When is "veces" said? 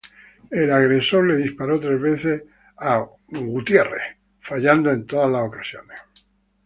2.01-2.41